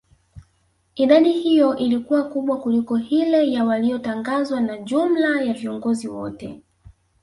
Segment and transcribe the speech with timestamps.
[0.95, 6.61] idadi hiyo ilikuwa kubwa kuliko hile ya waliyotangazwa na jumla ya viongozi wote